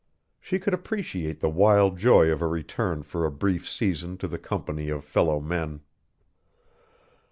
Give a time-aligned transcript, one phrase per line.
[0.39, 4.39] She could appreciate the wild joy of a return for a brief season to the
[4.39, 5.81] company of fellow men.